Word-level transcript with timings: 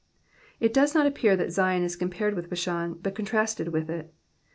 It 0.59 0.73
does 0.73 0.95
not 0.95 1.05
appear 1.05 1.35
that 1.37 1.51
Zion 1.51 1.83
is 1.83 1.95
com 1.95 2.09
pared 2.09 2.33
with 2.35 2.49
Bashan, 2.49 2.95
but 3.03 3.13
contrasted 3.13 3.67
with 3.67 3.87
it. 3.87 4.11